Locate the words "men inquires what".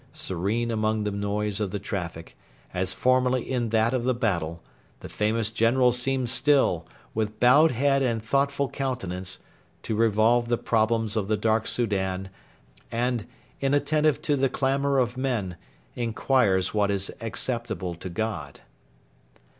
15.17-16.89